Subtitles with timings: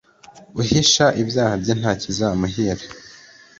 [0.59, 2.83] uhisha ibyaha bye, ntakizamuhira